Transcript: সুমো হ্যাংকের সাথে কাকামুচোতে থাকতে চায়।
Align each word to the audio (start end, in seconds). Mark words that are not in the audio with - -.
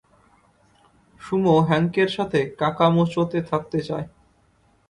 সুমো 1.21 1.55
হ্যাংকের 1.67 2.09
সাথে 2.17 2.39
কাকামুচোতে 2.59 3.39
থাকতে 3.49 3.79
চায়। 3.87 4.07